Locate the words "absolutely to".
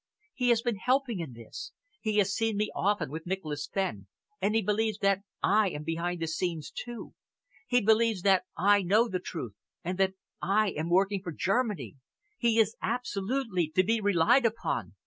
12.81-13.83